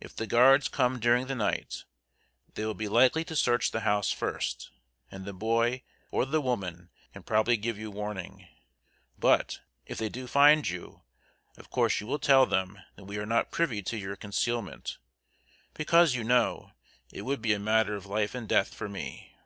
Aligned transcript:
If 0.00 0.16
the 0.16 0.26
Guards 0.26 0.66
come 0.66 0.98
during 0.98 1.26
the 1.26 1.34
night, 1.34 1.84
they 2.54 2.64
will 2.64 2.72
be 2.72 2.88
likely 2.88 3.22
to 3.24 3.36
search 3.36 3.70
the 3.70 3.80
house 3.80 4.10
first, 4.10 4.70
and 5.10 5.26
the 5.26 5.34
boy 5.34 5.82
or 6.10 6.24
the 6.24 6.40
woman 6.40 6.88
can 7.12 7.22
probably 7.22 7.58
give 7.58 7.76
you 7.76 7.90
warning. 7.90 8.48
But, 9.18 9.60
if 9.84 9.98
they 9.98 10.08
do 10.08 10.26
find 10.26 10.66
you, 10.66 11.02
of 11.58 11.68
course 11.68 12.00
you 12.00 12.06
will 12.06 12.18
tell 12.18 12.46
them 12.46 12.80
that 12.96 13.04
we 13.04 13.18
are 13.18 13.26
not 13.26 13.50
privy 13.50 13.82
to 13.82 13.98
your 13.98 14.16
concealment, 14.16 14.96
because, 15.74 16.14
you 16.14 16.24
know, 16.24 16.72
it 17.12 17.26
would 17.26 17.42
be 17.42 17.52
a 17.52 17.58
matter 17.58 17.94
of 17.94 18.06
life 18.06 18.34
and 18.34 18.48
death 18.48 18.72
for 18.72 18.88
me." 18.88 19.36